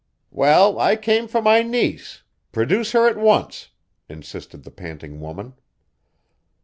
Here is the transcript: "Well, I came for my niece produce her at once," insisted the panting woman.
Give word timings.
"Well, 0.31 0.79
I 0.79 0.95
came 0.95 1.27
for 1.27 1.43
my 1.43 1.61
niece 1.61 2.23
produce 2.51 2.93
her 2.93 3.07
at 3.07 3.17
once," 3.17 3.69
insisted 4.09 4.63
the 4.63 4.71
panting 4.71 5.19
woman. 5.21 5.53